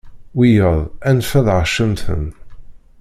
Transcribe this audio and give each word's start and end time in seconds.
Wiyaḍ 0.37 0.79
anef 1.09 1.29
ad 1.39 1.47
aɣ-cemten. 1.55 2.25